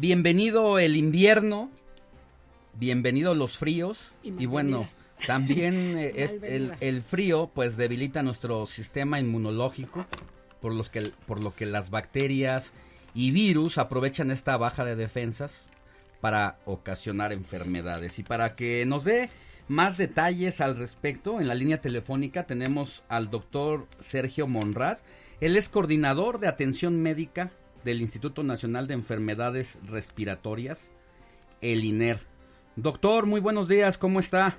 Bienvenido 0.00 0.78
el 0.78 0.96
invierno, 0.96 1.70
bienvenido 2.72 3.34
los 3.34 3.58
fríos 3.58 4.12
y, 4.22 4.46
bueno, 4.46 4.88
también 5.26 5.74
eh, 5.98 6.12
es 6.16 6.38
el, 6.42 6.72
el 6.80 7.02
frío 7.02 7.50
pues 7.54 7.76
debilita 7.76 8.22
nuestro 8.22 8.64
sistema 8.64 9.20
inmunológico 9.20 10.06
por, 10.62 10.72
los 10.72 10.88
que, 10.88 11.12
por 11.26 11.42
lo 11.42 11.50
que 11.50 11.66
las 11.66 11.90
bacterias 11.90 12.72
y 13.12 13.30
virus 13.32 13.76
aprovechan 13.76 14.30
esta 14.30 14.56
baja 14.56 14.86
de 14.86 14.96
defensas 14.96 15.64
para 16.22 16.56
ocasionar 16.64 17.34
enfermedades. 17.34 18.18
Y 18.18 18.22
para 18.22 18.56
que 18.56 18.86
nos 18.86 19.04
dé 19.04 19.28
más 19.68 19.98
detalles 19.98 20.62
al 20.62 20.78
respecto, 20.78 21.42
en 21.42 21.46
la 21.46 21.54
línea 21.54 21.82
telefónica 21.82 22.46
tenemos 22.46 23.04
al 23.10 23.28
doctor 23.28 23.86
Sergio 23.98 24.46
Monraz. 24.46 25.04
Él 25.42 25.56
es 25.56 25.68
coordinador 25.68 26.40
de 26.40 26.48
atención 26.48 27.02
médica 27.02 27.50
del 27.84 28.00
Instituto 28.00 28.42
Nacional 28.42 28.86
de 28.86 28.94
Enfermedades 28.94 29.78
Respiratorias, 29.86 30.90
el 31.60 31.84
INER. 31.84 32.20
Doctor, 32.76 33.26
muy 33.26 33.40
buenos 33.40 33.68
días, 33.68 33.98
¿cómo 33.98 34.20
está? 34.20 34.56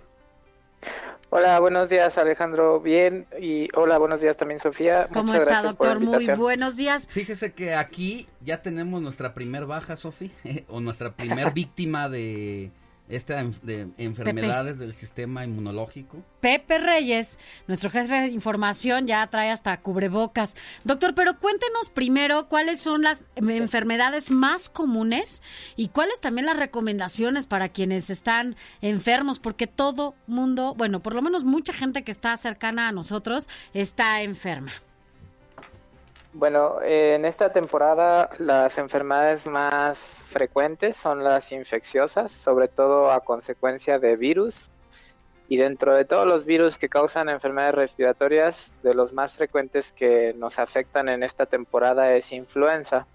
Hola, 1.29 1.59
buenos 1.59 1.89
días 1.89 2.17
Alejandro, 2.17 2.81
bien, 2.81 3.25
y 3.39 3.69
hola, 3.75 3.97
buenos 3.97 4.19
días 4.19 4.35
también 4.35 4.59
Sofía. 4.59 5.07
¿Cómo 5.13 5.31
Muchas 5.31 5.43
está, 5.43 5.61
doctor? 5.61 6.01
Muy 6.01 6.27
buenos 6.27 6.75
días. 6.75 7.07
Fíjese 7.07 7.53
que 7.53 7.73
aquí 7.73 8.27
ya 8.41 8.61
tenemos 8.61 9.01
nuestra 9.01 9.33
primer 9.33 9.65
baja, 9.65 9.95
Sofi, 9.95 10.29
o 10.67 10.81
nuestra 10.81 11.15
primer 11.15 11.51
víctima 11.53 12.09
de 12.09 12.71
esta 13.09 13.43
de 13.61 13.89
enfermedades 13.97 14.79
del 14.79 14.93
sistema 14.93 15.43
inmunológico. 15.43 16.23
Pepe 16.39 16.79
Reyes, 16.79 17.39
nuestro 17.67 17.89
jefe 17.89 18.21
de 18.21 18.27
información, 18.27 19.07
ya 19.07 19.25
trae 19.27 19.51
hasta 19.51 19.79
cubrebocas. 19.81 20.55
Doctor, 20.83 21.13
pero 21.13 21.37
cuéntenos 21.39 21.89
primero 21.89 22.47
cuáles 22.47 22.79
son 22.79 23.01
las 23.03 23.27
enfermedades 23.35 24.31
más 24.31 24.69
comunes 24.69 25.41
y 25.75 25.89
cuáles 25.89 26.19
también 26.19 26.45
las 26.45 26.57
recomendaciones 26.57 27.47
para 27.47 27.69
quienes 27.69 28.09
están 28.09 28.55
enfermos, 28.81 29.39
porque 29.39 29.67
todo 29.67 30.15
mundo, 30.27 30.73
bueno, 30.77 31.01
por 31.01 31.13
lo 31.13 31.21
menos 31.21 31.43
mucha 31.43 31.73
gente 31.73 32.03
que 32.03 32.11
está 32.11 32.35
cercana 32.37 32.87
a 32.87 32.91
nosotros 32.91 33.49
está 33.73 34.21
enferma. 34.21 34.71
Bueno, 36.33 36.81
eh, 36.81 37.15
en 37.15 37.25
esta 37.25 37.51
temporada 37.51 38.29
las 38.39 38.77
enfermedades 38.77 39.45
más 39.45 39.97
frecuentes 40.29 40.95
son 40.95 41.25
las 41.25 41.51
infecciosas, 41.51 42.31
sobre 42.31 42.69
todo 42.69 43.11
a 43.11 43.19
consecuencia 43.19 43.99
de 43.99 44.15
virus. 44.15 44.55
Y 45.49 45.57
dentro 45.57 45.93
de 45.93 46.05
todos 46.05 46.25
los 46.25 46.45
virus 46.45 46.77
que 46.77 46.87
causan 46.87 47.27
enfermedades 47.27 47.75
respiratorias, 47.75 48.71
de 48.81 48.93
los 48.93 49.11
más 49.11 49.35
frecuentes 49.35 49.91
que 49.91 50.33
nos 50.37 50.57
afectan 50.57 51.09
en 51.09 51.23
esta 51.23 51.45
temporada 51.45 52.13
es 52.15 52.31
influenza. 52.31 53.05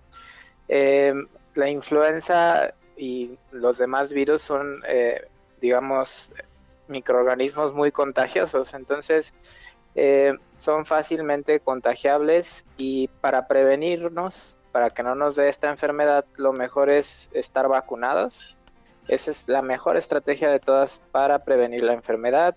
Eh, 0.68 1.14
la 1.54 1.70
influenza 1.70 2.74
y 2.98 3.38
los 3.50 3.78
demás 3.78 4.10
virus 4.10 4.42
son, 4.42 4.82
eh, 4.86 5.26
digamos, 5.62 6.10
microorganismos 6.88 7.72
muy 7.72 7.90
contagiosos. 7.90 8.74
Entonces, 8.74 9.32
eh, 9.96 10.34
son 10.54 10.84
fácilmente 10.84 11.58
contagiables 11.60 12.64
y 12.76 13.08
para 13.20 13.48
prevenirnos, 13.48 14.56
para 14.70 14.90
que 14.90 15.02
no 15.02 15.14
nos 15.14 15.36
dé 15.36 15.48
esta 15.48 15.70
enfermedad, 15.70 16.26
lo 16.36 16.52
mejor 16.52 16.90
es 16.90 17.30
estar 17.32 17.66
vacunados. 17.66 18.56
Esa 19.08 19.30
es 19.30 19.48
la 19.48 19.62
mejor 19.62 19.96
estrategia 19.96 20.50
de 20.50 20.60
todas 20.60 21.00
para 21.12 21.38
prevenir 21.44 21.82
la 21.82 21.94
enfermedad 21.94 22.54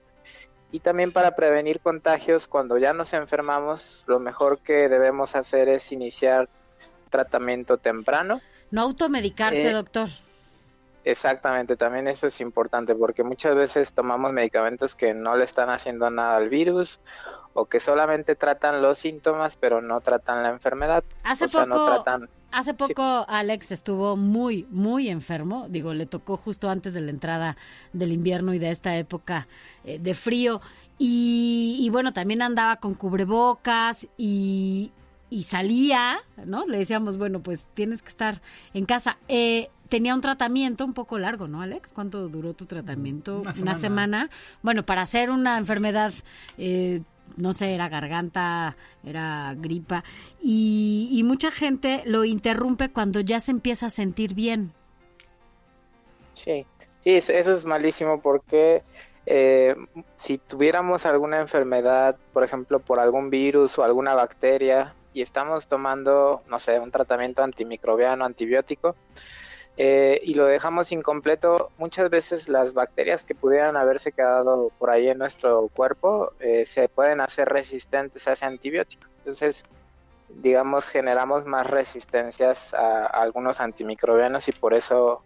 y 0.71 0.81
también 0.81 1.13
para 1.13 1.35
prevenir 1.35 1.79
contagios 1.79 2.47
cuando 2.47 2.77
ya 2.77 2.91
nos 2.91 3.13
enfermamos. 3.13 4.03
Lo 4.05 4.19
mejor 4.19 4.59
que 4.59 4.89
debemos 4.89 5.35
hacer 5.35 5.69
es 5.69 5.91
iniciar 5.93 6.49
tratamiento 7.09 7.77
temprano. 7.77 8.41
No 8.69 8.81
automedicarse, 8.81 9.69
Eh, 9.69 9.73
doctor. 9.73 10.09
Exactamente, 11.05 11.77
también 11.77 12.07
eso 12.07 12.27
es 12.27 12.39
importante 12.41 12.93
porque 12.93 13.23
muchas 13.23 13.55
veces 13.55 13.91
tomamos 13.93 14.33
medicamentos 14.33 14.95
que 14.95 15.13
no 15.13 15.37
le 15.37 15.45
están 15.45 15.69
haciendo 15.69 16.09
nada 16.09 16.35
al 16.37 16.49
virus 16.49 16.99
o 17.53 17.65
que 17.65 17.79
solamente 17.79 18.35
tratan 18.35 18.81
los 18.81 18.99
síntomas 18.99 19.55
pero 19.55 19.81
no 19.81 20.01
tratan 20.01 20.43
la 20.43 20.49
enfermedad. 20.49 21.03
Hace 21.23 21.45
o 21.45 21.49
sea, 21.49 21.65
no 21.65 21.75
poco- 21.75 22.03
tratan 22.03 22.29
Hace 22.51 22.73
poco 22.73 23.25
Alex 23.27 23.71
estuvo 23.71 24.15
muy, 24.15 24.65
muy 24.71 25.07
enfermo. 25.07 25.67
Digo, 25.69 25.93
le 25.93 26.07
tocó 26.07 26.35
justo 26.35 26.67
antes 26.67 26.95
de 26.95 27.01
la 27.01 27.11
entrada 27.11 27.57
del 27.93 28.11
invierno 28.11 28.55
y 28.55 28.59
de 28.59 28.71
esta 28.71 28.97
época 28.97 29.47
eh, 29.83 29.99
de 29.99 30.13
frío. 30.15 30.59
Y, 30.97 31.77
y 31.79 31.89
bueno, 31.91 32.11
también 32.11 32.41
andaba 32.41 32.77
con 32.77 32.95
cubrebocas 32.95 34.07
y, 34.17 34.91
y 35.29 35.43
salía, 35.43 36.17
¿no? 36.45 36.65
Le 36.65 36.79
decíamos, 36.79 37.17
bueno, 37.17 37.39
pues 37.39 37.65
tienes 37.73 38.01
que 38.01 38.09
estar 38.09 38.41
en 38.73 38.85
casa. 38.85 39.17
Eh, 39.27 39.69
tenía 39.89 40.15
un 40.15 40.21
tratamiento 40.21 40.85
un 40.85 40.93
poco 40.93 41.19
largo, 41.19 41.47
¿no, 41.47 41.61
Alex? 41.61 41.91
¿Cuánto 41.93 42.27
duró 42.29 42.53
tu 42.53 42.65
tratamiento? 42.65 43.43
Una 43.61 43.75
semana. 43.75 44.29
Bueno, 44.61 44.83
para 44.83 45.01
hacer 45.01 45.29
una 45.29 45.57
enfermedad, 45.57 46.13
eh, 46.57 47.01
no 47.37 47.53
sé, 47.53 47.73
era 47.73 47.89
garganta, 47.89 48.75
era 49.03 49.55
gripa, 49.57 50.03
y, 50.41 51.09
y 51.11 51.23
mucha 51.23 51.51
gente 51.51 52.03
lo 52.05 52.25
interrumpe 52.25 52.89
cuando 52.89 53.19
ya 53.19 53.39
se 53.39 53.51
empieza 53.51 53.87
a 53.87 53.89
sentir 53.89 54.33
bien. 54.33 54.71
Sí, 56.35 56.65
sí, 57.03 57.11
eso 57.11 57.33
eso 57.33 57.53
es 57.53 57.65
malísimo 57.65 58.21
porque 58.21 58.83
eh, 59.25 59.75
si 60.23 60.37
tuviéramos 60.37 61.05
alguna 61.05 61.39
enfermedad, 61.39 62.15
por 62.33 62.43
ejemplo, 62.43 62.79
por 62.79 62.99
algún 62.99 63.29
virus 63.29 63.77
o 63.77 63.83
alguna 63.83 64.15
bacteria 64.15 64.95
y 65.19 65.21
estamos 65.21 65.67
tomando, 65.67 66.43
no 66.47 66.59
sé, 66.59 66.79
un 66.79 66.91
tratamiento 66.91 67.43
antimicrobiano, 67.43 68.23
antibiótico, 68.23 68.95
eh, 69.75 70.21
y 70.23 70.33
lo 70.33 70.45
dejamos 70.45 70.93
incompleto, 70.93 71.71
muchas 71.77 72.09
veces 72.09 72.47
las 72.47 72.73
bacterias 72.73 73.25
que 73.25 73.35
pudieran 73.35 73.75
haberse 73.75 74.13
quedado 74.13 74.71
por 74.79 74.89
ahí 74.89 75.09
en 75.09 75.17
nuestro 75.17 75.67
cuerpo 75.75 76.31
eh, 76.39 76.65
se 76.65 76.87
pueden 76.87 77.19
hacer 77.19 77.49
resistentes 77.49 78.25
a 78.29 78.31
ese 78.31 78.45
antibiótico. 78.45 79.09
Entonces, 79.17 79.61
digamos, 80.29 80.85
generamos 80.85 81.45
más 81.45 81.67
resistencias 81.67 82.73
a, 82.73 83.05
algunos 83.07 83.59
antimicrobianos 83.59 84.47
y 84.47 84.53
por 84.53 84.73
eso 84.73 85.21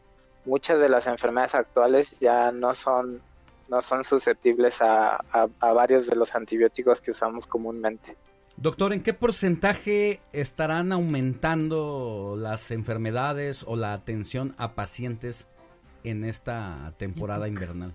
muchas 0.46 0.80
de 0.80 0.90
las 0.90 1.06
enfermedades 1.06 1.54
actuales 1.54 2.20
ya 2.20 2.52
no 2.52 2.74
son 2.74 3.22
no 3.70 3.82
son 3.82 4.04
susceptibles 4.04 4.76
a 4.82 5.20
varios 5.62 6.08
de 6.08 6.16
los 6.16 6.34
antibióticos 6.34 7.00
que 7.00 7.12
usamos 7.12 7.46
comúnmente. 7.46 8.16
Doctor, 8.64 8.94
¿en 8.94 9.04
qué 9.04 9.14
porcentaje 9.14 10.22
estarán 10.32 10.94
aumentando 10.94 12.38
las 12.40 12.72
enfermedades 12.72 13.66
o 13.68 13.76
la 13.76 13.92
atención 13.92 14.56
a 14.58 14.74
pacientes 14.74 15.50
en 16.06 16.24
esta 16.24 16.94
temporada 16.96 17.50
invernal? 17.50 17.92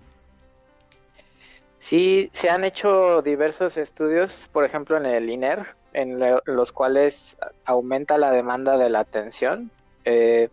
Sí, 1.79 2.29
se 2.33 2.51
han 2.51 2.65
hecho 2.65 3.23
diversos 3.23 3.77
estudios, 3.77 4.47
por 4.51 4.63
ejemplo 4.63 4.95
en 4.95 5.07
el 5.07 5.27
INER, 5.31 5.75
en 5.91 6.19
lo- 6.19 6.43
los 6.45 6.71
cuales 6.71 7.35
aumenta 7.65 8.19
la 8.19 8.29
demanda 8.29 8.77
de 8.77 8.91
la 8.91 8.99
atención. 8.99 9.71
Eh, 10.05 10.49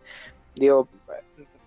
digo, 0.55 0.89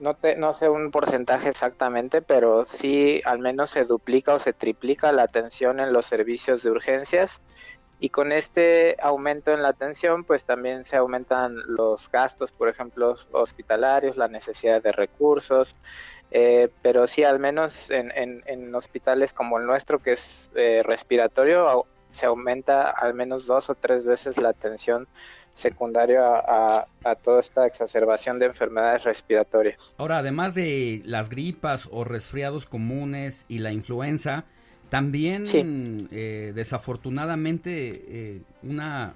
no, 0.00 0.14
te- 0.14 0.34
no 0.34 0.54
sé 0.54 0.68
un 0.68 0.90
porcentaje 0.90 1.48
exactamente, 1.50 2.20
pero 2.20 2.64
sí 2.66 3.20
al 3.24 3.38
menos 3.38 3.70
se 3.70 3.84
duplica 3.84 4.34
o 4.34 4.40
se 4.40 4.52
triplica 4.52 5.12
la 5.12 5.22
atención 5.22 5.78
en 5.78 5.92
los 5.92 6.06
servicios 6.06 6.64
de 6.64 6.70
urgencias. 6.72 7.30
Y 8.00 8.08
con 8.08 8.32
este 8.32 8.96
aumento 9.02 9.52
en 9.52 9.62
la 9.62 9.68
atención, 9.68 10.24
pues 10.24 10.42
también 10.44 10.84
se 10.84 10.96
aumentan 10.96 11.56
los 11.66 12.10
gastos, 12.10 12.50
por 12.50 12.68
ejemplo, 12.68 13.14
hospitalarios, 13.32 14.16
la 14.16 14.26
necesidad 14.28 14.82
de 14.82 14.90
recursos, 14.92 15.74
eh, 16.30 16.70
pero 16.82 17.06
sí, 17.06 17.24
al 17.24 17.38
menos 17.38 17.74
en, 17.90 18.10
en- 18.46 18.74
hospitales 18.74 19.32
como 19.34 19.58
el 19.58 19.66
nuestro, 19.66 19.98
que 19.98 20.12
es 20.12 20.50
eh, 20.54 20.82
respiratorio, 20.84 21.84
se 22.12 22.24
aumenta 22.26 22.88
al 22.90 23.12
menos 23.14 23.46
dos 23.46 23.68
o 23.68 23.74
tres 23.74 24.04
veces 24.04 24.36
la 24.38 24.48
atención 24.50 25.06
secundaria 25.54 26.22
a, 26.24 26.86
a 27.04 27.14
toda 27.16 27.40
esta 27.40 27.66
exacerbación 27.66 28.38
de 28.38 28.46
enfermedades 28.46 29.04
respiratorias. 29.04 29.76
Ahora, 29.98 30.18
además 30.18 30.54
de 30.54 31.02
las 31.04 31.28
gripas 31.28 31.88
o 31.92 32.04
resfriados 32.04 32.64
comunes 32.64 33.44
y 33.48 33.58
la 33.58 33.72
influenza, 33.72 34.44
también 34.90 35.46
Sí. 35.46 35.62
eh, 36.12 36.52
desafortunadamente 36.54 38.04
eh, 38.08 38.42
una 38.62 39.14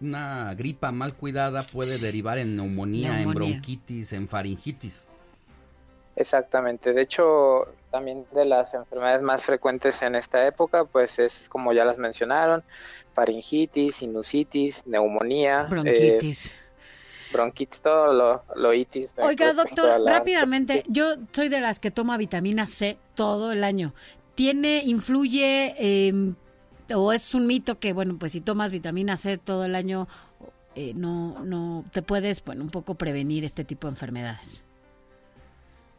una 0.00 0.54
gripa 0.54 0.92
mal 0.92 1.14
cuidada 1.14 1.62
puede 1.62 1.98
derivar 1.98 2.38
en 2.38 2.56
neumonía, 2.56 3.20
en 3.20 3.34
bronquitis, 3.34 4.12
en 4.12 4.28
faringitis. 4.28 5.04
Exactamente. 6.14 6.92
De 6.92 7.02
hecho, 7.02 7.66
también 7.90 8.24
de 8.32 8.44
las 8.44 8.74
enfermedades 8.74 9.22
más 9.22 9.42
frecuentes 9.42 10.00
en 10.02 10.14
esta 10.14 10.46
época, 10.46 10.84
pues 10.84 11.18
es 11.18 11.48
como 11.48 11.72
ya 11.72 11.84
las 11.84 11.98
mencionaron, 11.98 12.62
faringitis, 13.14 13.96
sinusitis, 13.96 14.82
neumonía. 14.86 15.64
Bronquitis. 15.64 16.52
bronquitis, 17.32 17.80
todo 17.80 18.12
lo, 18.12 18.42
lo 18.56 18.72
itis. 18.74 19.10
Oiga, 19.18 19.52
doctor, 19.52 20.00
rápidamente, 20.06 20.82
yo 20.88 21.14
soy 21.32 21.48
de 21.48 21.60
las 21.60 21.78
que 21.78 21.90
toma 21.90 22.16
vitamina 22.16 22.66
C 22.66 22.98
todo 23.14 23.52
el 23.52 23.64
año. 23.64 23.92
¿Tiene, 24.38 24.84
influye, 24.84 25.74
eh, 25.78 26.12
o 26.94 27.12
es 27.12 27.34
un 27.34 27.48
mito 27.48 27.80
que, 27.80 27.92
bueno, 27.92 28.14
pues 28.20 28.30
si 28.30 28.40
tomas 28.40 28.70
vitamina 28.70 29.16
C 29.16 29.36
todo 29.36 29.64
el 29.64 29.74
año, 29.74 30.06
eh, 30.76 30.92
no, 30.94 31.40
no 31.42 31.84
te 31.92 32.02
puedes, 32.02 32.44
bueno, 32.44 32.62
un 32.62 32.70
poco 32.70 32.94
prevenir 32.94 33.44
este 33.44 33.64
tipo 33.64 33.88
de 33.88 33.94
enfermedades? 33.94 34.64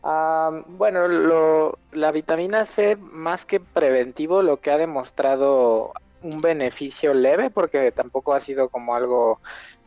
bueno, 0.01 1.09
lo, 1.09 1.79
la 1.91 2.13
vitamina 2.13 2.65
C, 2.65 2.95
más 2.95 3.43
que 3.43 3.59
preventivo, 3.59 4.41
lo 4.41 4.61
que 4.61 4.71
ha 4.71 4.77
demostrado 4.77 5.91
un 6.23 6.39
beneficio 6.39 7.13
leve, 7.13 7.49
porque 7.49 7.91
tampoco 7.91 8.33
ha 8.33 8.39
sido 8.39 8.69
como 8.69 8.95
algo, 8.95 9.41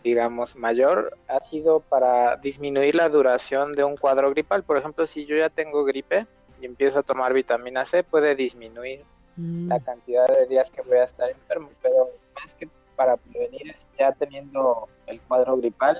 digamos, 0.04 0.56
mayor, 0.56 1.16
ha 1.26 1.40
sido 1.40 1.80
para 1.80 2.36
disminuir 2.36 2.96
la 2.96 3.08
duración 3.08 3.72
de 3.72 3.84
un 3.84 3.96
cuadro 3.96 4.28
gripal. 4.28 4.62
Por 4.62 4.76
ejemplo, 4.76 5.06
si 5.06 5.24
yo 5.24 5.38
ya 5.38 5.48
tengo 5.48 5.84
gripe, 5.84 6.26
y 6.62 6.66
empiezo 6.66 7.00
a 7.00 7.02
tomar 7.02 7.34
vitamina 7.34 7.84
C, 7.84 8.04
puede 8.04 8.36
disminuir 8.36 9.04
mm. 9.36 9.68
la 9.68 9.80
cantidad 9.80 10.28
de 10.28 10.46
días 10.46 10.70
que 10.70 10.80
voy 10.82 10.98
a 10.98 11.04
estar 11.04 11.28
enfermo, 11.28 11.70
pero 11.82 12.10
más 12.36 12.54
que 12.54 12.68
para 12.94 13.16
prevenir, 13.16 13.74
ya 13.98 14.12
teniendo 14.12 14.88
el 15.06 15.20
cuadro 15.22 15.56
gripal, 15.56 15.98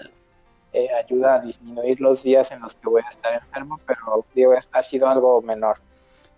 eh, 0.73 0.89
ayuda 0.95 1.35
a 1.35 1.41
disminuir 1.41 2.01
los 2.01 2.23
días 2.23 2.51
en 2.53 2.61
los 2.61 2.75
que 2.77 2.89
voy 2.89 3.03
a 3.05 3.11
estar 3.11 3.35
enfermo, 3.35 3.81
pero 3.87 4.25
digo, 4.35 4.55
ha 4.71 4.83
sido 4.83 5.09
algo 5.09 5.43
menor. 5.43 5.79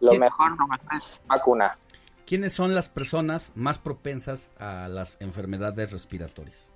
Lo 0.01 0.15
mejor, 0.15 0.59
lo 0.59 0.67
mejor 0.67 0.95
es 0.97 1.21
vacuna. 1.27 1.79
¿Quiénes 2.27 2.55
son 2.55 2.75
las 2.75 2.89
personas 2.89 3.53
más 3.55 3.79
propensas 3.79 4.51
a 4.59 4.89
las 4.89 5.19
enfermedades 5.21 5.93
respiratorias? 5.93 6.73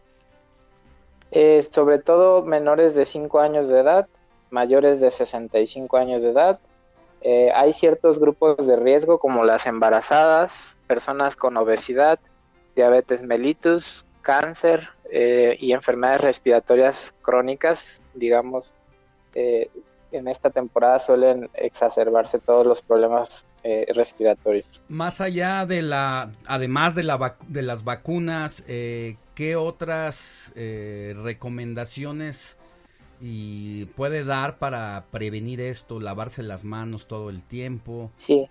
Eh, 1.31 1.67
sobre 1.73 1.99
todo 1.99 2.43
menores 2.43 2.95
de 2.95 3.07
5 3.07 3.41
años 3.41 3.69
de 3.69 3.81
edad, 3.81 4.09
mayores 4.51 5.01
de 5.01 5.11
65 5.11 5.97
años 5.97 6.23
de 6.23 6.31
edad, 6.31 6.61
eh, 7.21 7.51
hay 7.55 7.73
ciertos 7.73 8.19
grupos 8.19 8.67
de 8.67 8.77
riesgo 8.77 9.19
como 9.19 9.45
las 9.45 9.67
embarazadas, 9.67 10.53
personas 10.87 11.37
con 11.37 11.57
obesidad, 11.57 12.19
diabetes 12.77 13.23
mellitus, 13.23 14.05
cáncer 14.23 14.89
eh, 15.11 15.57
y 15.59 15.73
enfermedades 15.73 16.21
respiratorias 16.21 17.13
crónicas, 17.23 18.03
digamos, 18.15 18.73
eh, 19.35 19.69
en 20.13 20.29
esta 20.29 20.51
temporada 20.51 21.01
suelen 21.01 21.51
exacerbarse 21.55 22.39
todos 22.39 22.67
los 22.67 22.81
problemas 22.81 23.45
respiratorios. 23.95 24.65
Más 24.89 25.21
allá 25.21 25.67
de 25.67 25.83
la, 25.83 26.31
además 26.47 26.95
de, 26.95 27.03
la 27.03 27.37
de 27.49 27.61
las 27.61 27.85
vacunas, 27.85 28.63
¿qué 28.63 29.57
otras 29.57 30.55
recomendaciones 30.55 32.58
y 33.21 33.87
puede 33.97 34.25
dar 34.25 34.59
para 34.59 35.05
prevenir 35.11 35.61
esto, 35.61 36.01
lavarse 36.01 36.43
las 36.43 36.65
manos 36.65 37.07
todo 37.07 37.31
el 37.31 37.43
tiempo. 37.43 38.11
Sí, 38.19 38.49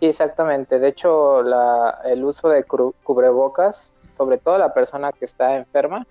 exactamente. 0.00 0.78
De 0.78 0.88
hecho, 0.88 1.42
la, 1.42 2.00
el 2.04 2.24
uso 2.24 2.48
de 2.48 2.64
cubrebocas, 2.64 3.92
sobre 4.16 4.38
todo 4.38 4.58
la 4.58 4.74
persona 4.74 5.12
que 5.12 5.24
está 5.24 5.56
enferma, 5.56 6.06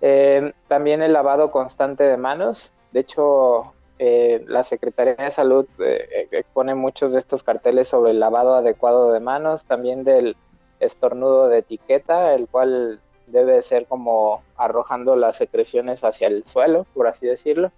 eh, 0.00 0.52
también 0.68 1.02
el 1.02 1.12
lavado 1.12 1.50
constante 1.50 2.04
de 2.04 2.16
manos. 2.16 2.72
De 2.92 3.00
hecho, 3.00 3.72
eh, 3.98 4.44
la 4.46 4.64
Secretaría 4.64 5.14
de 5.14 5.30
Salud 5.30 5.66
eh, 5.78 6.28
expone 6.30 6.74
muchos 6.74 7.12
de 7.12 7.18
estos 7.18 7.42
carteles 7.42 7.88
sobre 7.88 8.10
el 8.10 8.20
lavado 8.20 8.54
adecuado 8.54 9.12
de 9.12 9.20
manos, 9.20 9.64
también 9.64 10.04
del 10.04 10.36
estornudo 10.80 11.48
de 11.48 11.58
etiqueta, 11.58 12.34
el 12.34 12.48
cual 12.48 13.00
debe 13.26 13.62
ser 13.62 13.86
como 13.86 14.42
arrojando 14.56 15.16
las 15.16 15.36
secreciones 15.36 16.04
hacia 16.04 16.28
el 16.28 16.44
suelo, 16.44 16.86
por 16.94 17.08
así 17.08 17.26
decirlo, 17.26 17.72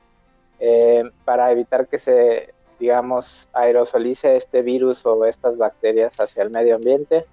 eh, 0.61 1.05
para 1.25 1.51
evitar 1.51 1.87
que 1.89 1.99
se, 1.99 2.55
digamos, 2.79 3.49
aerosolice 3.53 4.37
este 4.37 4.63
virus 4.63 5.05
o 5.07 5.25
estas 5.25 5.57
bacterias 5.57 6.19
hacia 6.19 6.43
el 6.43 6.51
medio 6.51 6.77
ambiente. 6.77 7.25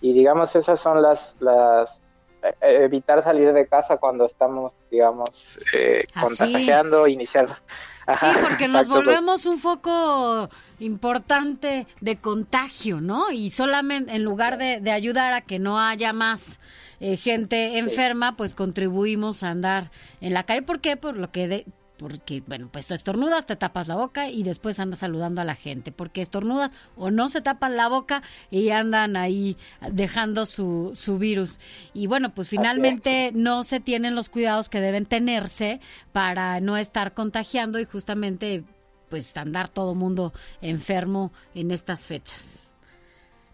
Y 0.00 0.12
digamos, 0.12 0.54
esas 0.56 0.80
son 0.80 1.02
las, 1.02 1.36
las 1.40 2.02
eh, 2.42 2.84
evitar 2.84 3.22
salir 3.22 3.52
de 3.52 3.66
casa 3.66 3.96
cuando 3.96 4.26
estamos, 4.26 4.72
digamos, 4.90 5.58
eh, 5.72 6.02
contagiando, 6.20 7.06
iniciar. 7.06 7.58
sí, 8.20 8.26
porque 8.42 8.68
nos 8.68 8.86
volvemos 8.86 9.46
un 9.46 9.58
foco 9.58 10.50
importante 10.78 11.86
de 12.02 12.16
contagio, 12.16 13.00
¿no? 13.00 13.30
Y 13.30 13.50
solamente 13.50 14.14
en 14.14 14.24
lugar 14.24 14.58
de, 14.58 14.80
de 14.80 14.92
ayudar 14.92 15.32
a 15.32 15.40
que 15.40 15.58
no 15.58 15.78
haya 15.78 16.12
más 16.12 16.60
eh, 17.06 17.18
gente 17.18 17.76
enferma, 17.76 18.34
pues 18.34 18.54
contribuimos 18.54 19.42
a 19.42 19.50
andar 19.50 19.90
en 20.22 20.32
la 20.32 20.44
calle. 20.44 20.62
¿Por 20.62 20.80
qué? 20.80 20.96
Por 20.96 21.18
lo 21.18 21.30
que 21.30 21.48
de, 21.48 21.66
porque, 21.98 22.42
bueno, 22.46 22.70
pues 22.72 22.90
estornudas, 22.90 23.44
te 23.44 23.56
tapas 23.56 23.88
la 23.88 23.96
boca 23.96 24.30
y 24.30 24.42
después 24.42 24.80
andas 24.80 25.00
saludando 25.00 25.42
a 25.42 25.44
la 25.44 25.54
gente, 25.54 25.92
porque 25.92 26.22
estornudas 26.22 26.72
o 26.96 27.10
no 27.10 27.28
se 27.28 27.42
tapan 27.42 27.76
la 27.76 27.88
boca 27.88 28.22
y 28.50 28.70
andan 28.70 29.18
ahí 29.18 29.58
dejando 29.92 30.46
su, 30.46 30.92
su 30.94 31.18
virus. 31.18 31.60
Y 31.92 32.06
bueno, 32.06 32.34
pues 32.34 32.48
finalmente 32.48 33.32
no 33.34 33.64
se 33.64 33.80
tienen 33.80 34.14
los 34.14 34.30
cuidados 34.30 34.70
que 34.70 34.80
deben 34.80 35.04
tenerse 35.04 35.80
para 36.12 36.58
no 36.60 36.78
estar 36.78 37.12
contagiando 37.12 37.78
y 37.80 37.84
justamente 37.84 38.64
pues 39.10 39.36
andar 39.36 39.68
todo 39.68 39.94
mundo 39.94 40.32
enfermo 40.62 41.32
en 41.54 41.70
estas 41.70 42.06
fechas. 42.06 42.72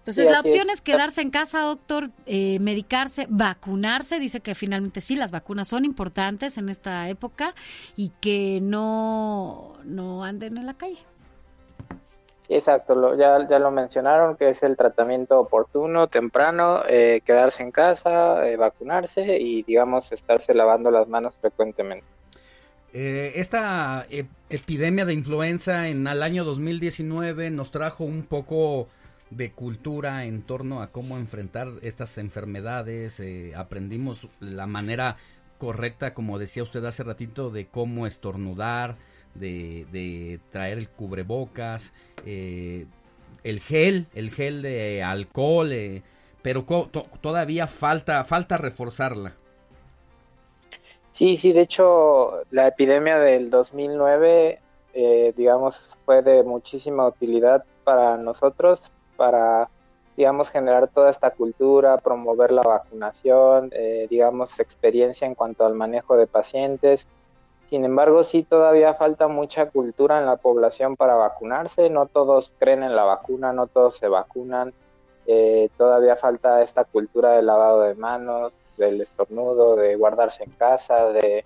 Entonces, 0.00 0.30
la 0.32 0.40
opción 0.40 0.70
es 0.70 0.80
quedarse 0.80 1.20
en 1.20 1.28
casa, 1.28 1.60
doctor, 1.60 2.08
eh, 2.24 2.58
medicarse, 2.58 3.26
vacunarse. 3.28 4.18
Dice 4.18 4.40
que 4.40 4.54
finalmente 4.54 5.02
sí, 5.02 5.14
las 5.14 5.30
vacunas 5.30 5.68
son 5.68 5.84
importantes 5.84 6.56
en 6.56 6.70
esta 6.70 7.06
época 7.10 7.54
y 7.96 8.10
que 8.20 8.60
no, 8.62 9.74
no 9.84 10.24
anden 10.24 10.56
en 10.56 10.64
la 10.64 10.74
calle. 10.74 10.98
Exacto, 12.48 13.14
ya, 13.14 13.46
ya 13.46 13.58
lo 13.58 13.70
mencionaron, 13.70 14.36
que 14.36 14.48
es 14.48 14.62
el 14.62 14.76
tratamiento 14.76 15.38
oportuno, 15.38 16.08
temprano, 16.08 16.82
eh, 16.88 17.20
quedarse 17.24 17.62
en 17.62 17.70
casa, 17.70 18.48
eh, 18.48 18.56
vacunarse 18.56 19.38
y, 19.38 19.62
digamos, 19.62 20.10
estarse 20.12 20.54
lavando 20.54 20.90
las 20.90 21.08
manos 21.08 21.34
frecuentemente. 21.40 22.06
esta 22.92 24.06
epidemia 24.48 25.04
de 25.04 25.12
influenza 25.12 25.88
en 25.88 26.08
el 26.08 26.24
año 26.24 26.42
2019 26.42 27.50
nos 27.50 27.70
trajo 27.70 28.02
un 28.02 28.24
poco 28.24 28.88
de 29.30 29.52
cultura 29.52 30.24
en 30.24 30.42
torno 30.42 30.82
a 30.82 30.88
cómo 30.88 31.16
enfrentar 31.16 31.68
estas 31.82 32.18
enfermedades. 32.18 33.20
Eh, 33.20 33.52
aprendimos 33.56 34.28
la 34.40 34.66
manera 34.66 35.16
correcta, 35.58 36.14
como 36.14 36.38
decía 36.38 36.62
usted 36.62 36.84
hace 36.84 37.04
ratito, 37.04 37.50
de 37.50 37.66
cómo 37.66 38.06
estornudar, 38.06 38.96
de, 39.34 40.40
traer 40.50 40.78
el 40.78 40.88
cubrebocas, 40.88 41.92
eh, 42.26 42.86
el 43.44 43.60
gel, 43.60 44.06
el 44.14 44.30
gel 44.30 44.62
de 44.62 45.02
alcohol, 45.02 45.72
eh, 45.72 46.02
pero 46.42 46.64
todavía 47.20 47.66
falta, 47.66 48.24
falta 48.24 48.56
reforzarla. 48.56 49.34
Sí, 51.12 51.36
sí, 51.36 51.52
de 51.52 51.62
hecho 51.62 52.42
la 52.50 52.68
epidemia 52.68 53.18
del 53.18 53.50
2009, 53.50 54.58
digamos, 55.36 55.96
fue 56.06 56.22
de 56.22 56.42
muchísima 56.42 57.06
utilidad 57.06 57.64
para 57.84 58.16
nosotros 58.16 58.80
para, 59.20 59.68
digamos, 60.16 60.48
generar 60.48 60.88
toda 60.88 61.10
esta 61.10 61.30
cultura, 61.32 61.98
promover 61.98 62.52
la 62.52 62.62
vacunación, 62.62 63.68
eh, 63.72 64.06
digamos, 64.08 64.58
experiencia 64.58 65.26
en 65.26 65.34
cuanto 65.34 65.66
al 65.66 65.74
manejo 65.74 66.16
de 66.16 66.26
pacientes. 66.26 67.06
Sin 67.68 67.84
embargo, 67.84 68.24
sí 68.24 68.42
todavía 68.42 68.94
falta 68.94 69.28
mucha 69.28 69.66
cultura 69.66 70.18
en 70.18 70.24
la 70.24 70.36
población 70.36 70.96
para 70.96 71.16
vacunarse. 71.16 71.90
No 71.90 72.06
todos 72.06 72.50
creen 72.58 72.82
en 72.82 72.96
la 72.96 73.04
vacuna, 73.04 73.52
no 73.52 73.66
todos 73.66 73.98
se 73.98 74.08
vacunan. 74.08 74.72
Eh, 75.26 75.68
todavía 75.76 76.16
falta 76.16 76.62
esta 76.62 76.84
cultura 76.84 77.32
del 77.32 77.44
lavado 77.44 77.82
de 77.82 77.94
manos, 77.94 78.54
del 78.78 79.02
estornudo, 79.02 79.76
de 79.76 79.96
guardarse 79.96 80.44
en 80.44 80.50
casa, 80.52 81.10
de, 81.12 81.44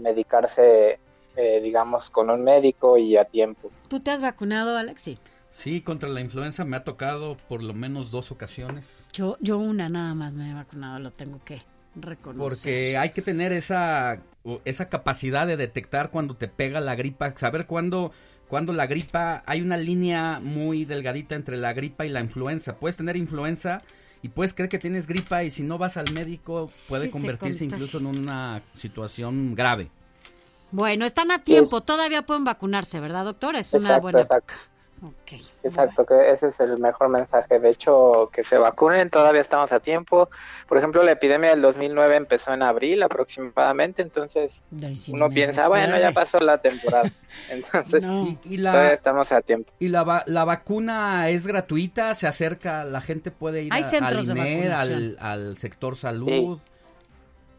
medicarse, 0.00 0.98
eh, 1.36 1.60
digamos, 1.60 2.08
con 2.08 2.30
un 2.30 2.42
médico 2.42 2.96
y 2.96 3.18
a 3.18 3.26
tiempo. 3.26 3.68
¿Tú 3.90 4.00
te 4.00 4.10
has 4.10 4.22
vacunado, 4.22 4.78
Alexi? 4.78 5.18
Sí, 5.56 5.80
contra 5.80 6.08
la 6.10 6.20
influenza 6.20 6.66
me 6.66 6.76
ha 6.76 6.84
tocado 6.84 7.36
por 7.48 7.62
lo 7.62 7.72
menos 7.72 8.10
dos 8.10 8.30
ocasiones. 8.30 9.04
Yo, 9.14 9.38
yo 9.40 9.56
una 9.56 9.88
nada 9.88 10.14
más 10.14 10.34
me 10.34 10.50
he 10.50 10.54
vacunado, 10.54 10.98
lo 10.98 11.10
tengo 11.12 11.40
que 11.44 11.62
reconocer. 11.94 12.48
Porque 12.48 12.98
hay 12.98 13.10
que 13.10 13.22
tener 13.22 13.52
esa, 13.52 14.20
esa 14.66 14.88
capacidad 14.90 15.46
de 15.46 15.56
detectar 15.56 16.10
cuando 16.10 16.36
te 16.36 16.46
pega 16.46 16.80
la 16.80 16.94
gripa, 16.94 17.32
saber 17.38 17.64
cuándo, 17.64 18.12
cuando 18.48 18.74
la 18.74 18.86
gripa, 18.86 19.42
hay 19.46 19.62
una 19.62 19.78
línea 19.78 20.40
muy 20.40 20.84
delgadita 20.84 21.34
entre 21.34 21.56
la 21.56 21.72
gripa 21.72 22.04
y 22.04 22.10
la 22.10 22.20
influenza. 22.20 22.76
Puedes 22.76 22.96
tener 22.96 23.16
influenza 23.16 23.80
y 24.20 24.28
puedes 24.28 24.52
creer 24.52 24.68
que 24.68 24.78
tienes 24.78 25.06
gripa 25.06 25.42
y 25.42 25.50
si 25.50 25.62
no 25.62 25.78
vas 25.78 25.96
al 25.96 26.12
médico 26.12 26.66
puede 26.90 27.10
convertirse 27.10 27.64
incluso 27.64 27.96
en 27.96 28.06
una 28.06 28.60
situación 28.74 29.54
grave. 29.54 29.90
Bueno, 30.70 31.06
están 31.06 31.30
a 31.30 31.42
tiempo, 31.42 31.80
todavía 31.80 32.26
pueden 32.26 32.44
vacunarse, 32.44 33.00
¿verdad, 33.00 33.24
doctor? 33.24 33.56
Es 33.56 33.72
una 33.72 33.98
buena 34.00 34.20
exacto. 34.20 34.52
Exacto, 35.62 36.06
que 36.06 36.30
ese 36.30 36.48
es 36.48 36.60
el 36.60 36.78
mejor 36.78 37.08
mensaje. 37.08 37.58
De 37.58 37.70
hecho, 37.70 38.30
que 38.32 38.44
se 38.44 38.56
vacunen, 38.56 39.10
todavía 39.10 39.40
estamos 39.40 39.70
a 39.72 39.80
tiempo. 39.80 40.28
Por 40.68 40.78
ejemplo, 40.78 41.02
la 41.02 41.12
epidemia 41.12 41.50
del 41.50 41.62
2009 41.62 42.16
empezó 42.16 42.52
en 42.52 42.62
abril 42.62 43.02
aproximadamente, 43.02 44.02
entonces 44.02 44.62
uno 45.08 45.28
piensa, 45.28 45.68
bueno, 45.68 45.98
ya 45.98 46.12
pasó 46.12 46.38
la 46.40 46.58
temporada. 46.58 47.10
Entonces, 47.50 48.02
y, 48.44 48.56
todavía 48.56 48.94
estamos 48.94 49.30
a 49.30 49.42
tiempo. 49.42 49.70
¿Y 49.78 49.88
la, 49.88 50.24
la 50.26 50.44
vacuna 50.44 51.28
es 51.28 51.46
gratuita? 51.46 52.14
¿Se 52.14 52.26
acerca? 52.26 52.84
¿La 52.84 53.02
gente 53.02 53.30
puede 53.30 53.64
ir 53.64 53.72
a, 53.72 54.80
al, 54.80 55.16
al 55.20 55.58
sector 55.58 55.96
salud? 55.96 56.28
Sí, 56.28 56.60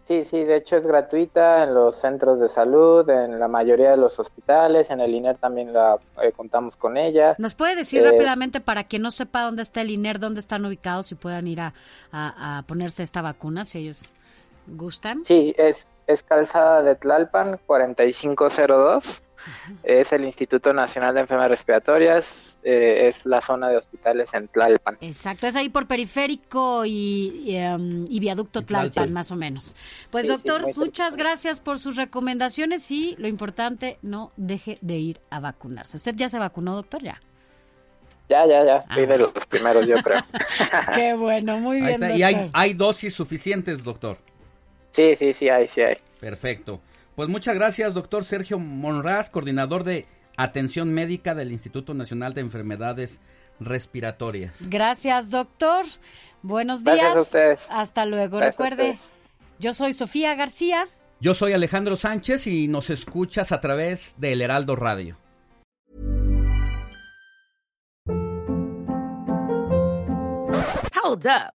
sí, 0.08 0.44
de 0.44 0.58
hecho 0.58 0.78
es 0.78 0.88
gratuita 0.88 1.64
en 1.64 1.74
los 1.74 2.00
centros 2.00 2.40
de 2.40 2.48
salud, 2.48 3.10
en 3.10 3.40
la 3.40 3.48
mayoría 3.48 3.92
de 3.92 3.98
los 3.98 4.18
hospitales, 4.20 4.90
en 4.90 5.02
el 5.02 5.14
INER 5.14 5.38
también 5.38 5.74
la 5.74 5.98
eh, 6.24 6.32
contamos 6.32 6.78
con 6.78 6.98
ella. 6.98 7.36
¿Nos 7.38 7.56
puede 7.56 7.76
decir 7.76 8.02
eh, 8.02 8.12
rápidamente 8.12 8.62
para 8.62 8.86
quien 8.86 9.02
no 9.02 9.12
sepa 9.12 9.44
dónde 9.44 9.64
está 9.64 9.82
el 9.82 9.92
INER, 9.92 10.20
dónde 10.20 10.40
están 10.40 10.66
ubicados 10.66 11.12
y 11.12 11.16
puedan 11.16 11.48
ir 11.48 11.60
a, 11.60 11.74
a, 12.12 12.64
ponerse 12.68 13.04
esta 13.04 13.22
vacuna 13.22 13.66
si 13.66 13.80
ellos 13.80 14.12
gustan? 14.68 15.26
Sí, 15.26 15.54
es, 15.58 15.86
es 16.08 16.24
Calzada 16.24 16.82
de 16.84 16.96
Tlalpan 16.96 17.60
4502 17.66 19.22
es 19.84 20.12
el 20.12 20.26
Instituto 20.26 20.74
Nacional 20.74 21.14
de 21.14 21.22
Enfermedades 21.22 21.60
Respiratorias, 21.60 22.58
eh, 22.64 23.08
es 23.08 23.26
la 23.26 23.42
zona 23.42 23.70
de 23.70 23.78
hospitales 23.78 24.30
en 24.34 24.48
Tlalpan. 24.48 24.98
Exacto, 25.02 25.48
es 25.48 25.56
ahí 25.56 25.70
por 25.70 25.88
periférico 25.88 26.84
y, 26.86 27.56
em, 27.56 28.06
viaducto 28.06 28.64
Tlalpan, 28.64 29.14
más 29.14 29.32
o 29.32 29.36
menos. 29.36 29.76
Pues 30.10 30.28
doctor, 30.28 30.76
muchas 30.76 31.18
gracias 31.18 31.60
por 31.60 31.80
sus 31.80 31.96
recomendaciones 31.96 32.90
y 32.92 33.16
lo 33.18 33.28
importante, 33.28 33.98
no 34.02 34.32
deje 34.36 34.78
de 34.82 34.98
ir 34.98 35.20
a 35.30 35.40
vacunarse. 35.40 35.98
¿Usted 35.98 36.16
ya 36.16 36.30
se 36.30 36.40
vacunó, 36.40 36.76
doctor? 36.76 37.04
Ya. 37.04 37.22
Ya, 38.30 38.46
ya, 38.46 38.66
ya. 38.66 38.82
Fui 38.94 39.06
de 39.06 39.18
los 39.18 39.32
primeros, 39.48 39.88
yo 39.88 39.96
creo. 40.04 40.20
Qué 40.96 41.14
bueno, 41.14 41.60
muy 41.60 41.82
bien. 41.82 42.04
Y 42.18 42.24
hay, 42.24 42.50
hay 42.52 42.74
dosis 42.74 43.14
suficientes, 43.14 43.84
doctor. 43.84 44.18
Sí, 44.92 45.16
sí, 45.16 45.34
sí, 45.34 45.48
hay, 45.48 45.68
sí 45.70 45.82
hay. 45.82 45.98
Perfecto. 46.20 46.82
Pues 47.18 47.30
muchas 47.30 47.56
gracias, 47.56 47.96
doctor 47.96 48.26
Sergio 48.26 48.60
Monraz, 48.60 49.32
coordinador 49.32 49.84
de 49.84 50.06
atención 50.38 50.94
médica 50.94 51.34
del 51.34 51.52
Instituto 51.52 51.96
Nacional 51.96 52.36
de 52.36 52.42
Enfermedades 52.42 53.22
Respiratorias. 53.60 54.58
Gracias, 54.70 55.32
doctor. 55.32 55.84
Buenos 56.44 56.84
días. 56.84 56.98
Gracias 56.98 57.18
a 57.18 57.22
ustedes. 57.22 57.60
Hasta 57.70 58.06
luego. 58.06 58.40
Recuerde, 58.40 59.00
yo 59.58 59.74
soy 59.74 59.94
Sofía 59.94 60.36
García. 60.36 60.88
Yo 61.20 61.34
soy 61.34 61.54
Alejandro 61.54 61.96
Sánchez 61.96 62.46
y 62.46 62.68
nos 62.68 62.92
escuchas 62.92 63.52
a 63.52 63.62
través 63.62 64.14
de 64.20 64.34
El 64.34 64.44
Heraldo 64.44 64.76
Radio. 64.76 65.18
Hold 71.04 71.26
up. 71.26 71.57